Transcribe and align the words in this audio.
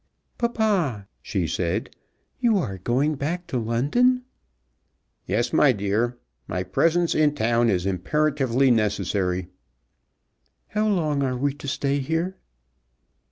"Papa," 0.39 1.07
she 1.21 1.45
said, 1.45 1.95
"you 2.39 2.57
are 2.57 2.79
going 2.79 3.13
back 3.13 3.45
to 3.45 3.59
London?" 3.59 4.23
"Yes, 5.27 5.53
my 5.53 5.71
dear. 5.73 6.17
My 6.47 6.63
presence 6.63 7.13
in 7.13 7.35
town 7.35 7.69
is 7.69 7.85
imperatively 7.85 8.71
necessary." 8.71 9.49
"How 10.69 10.87
long 10.87 11.21
are 11.21 11.37
we 11.37 11.53
to 11.53 11.67
stay 11.67 11.99
here?" 11.99 12.35